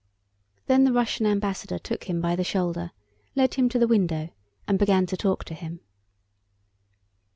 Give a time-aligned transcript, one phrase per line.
[0.65, 2.89] Then the Russian ambassador took him by the shoulder,
[3.35, 4.31] led him to the window,
[4.67, 5.79] and began to talk to him.